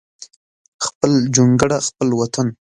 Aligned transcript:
خپل 0.85 1.11
جونګړه 1.35 1.77
خپل 1.87 2.09
وطن 2.19 2.47